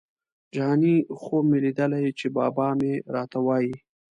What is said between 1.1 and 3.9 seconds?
خوب مي لیدلی چي بابا مي راته وايی